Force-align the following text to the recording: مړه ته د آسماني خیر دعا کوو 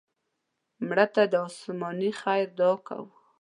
مړه 0.87 1.05
ته 1.13 1.23
د 1.31 1.33
آسماني 1.47 2.11
خیر 2.21 2.47
دعا 2.59 2.73
کوو 2.87 3.09